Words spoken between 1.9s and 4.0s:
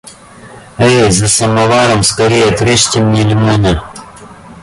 скорей отрежьте мне лимона.